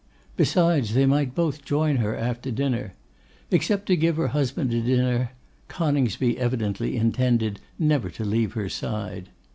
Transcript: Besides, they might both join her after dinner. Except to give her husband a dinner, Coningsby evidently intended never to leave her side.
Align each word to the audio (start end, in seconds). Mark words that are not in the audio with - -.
Besides, 0.35 0.95
they 0.95 1.05
might 1.05 1.35
both 1.35 1.63
join 1.63 1.97
her 1.97 2.17
after 2.17 2.49
dinner. 2.49 2.93
Except 3.51 3.85
to 3.85 3.95
give 3.95 4.17
her 4.17 4.29
husband 4.29 4.73
a 4.73 4.81
dinner, 4.81 5.33
Coningsby 5.67 6.39
evidently 6.39 6.97
intended 6.97 7.59
never 7.77 8.09
to 8.09 8.25
leave 8.25 8.53
her 8.53 8.67
side. 8.67 9.29